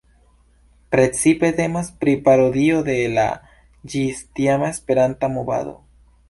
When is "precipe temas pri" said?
0.93-2.15